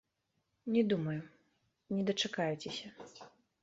Не, 0.73 0.83
думаю, 0.93 1.21
не 1.89 2.01
дачакаецеся. 2.11 2.87